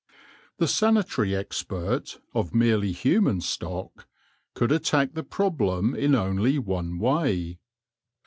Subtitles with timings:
[0.57, 4.07] The sanitary expert, of merely human stock,
[4.55, 7.59] could attack the problem in only one way.